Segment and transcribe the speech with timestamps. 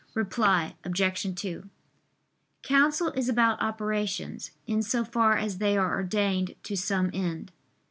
[0.15, 1.35] Reply Obj.
[1.39, 1.69] 2:
[2.63, 7.51] Counsel is about operations, in so far as they are ordained to some end.